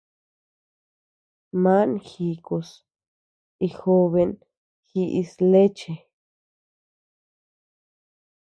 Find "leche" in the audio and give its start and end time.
5.51-5.93